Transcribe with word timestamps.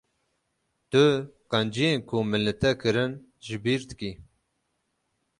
Tu 0.91 1.05
qenciyên 1.51 1.97
ku 2.07 2.15
min 2.29 2.41
li 2.45 2.53
te 2.61 2.69
kirin 2.81 3.11
ji 3.45 3.55
bir 3.63 3.81
dikî. 3.89 4.11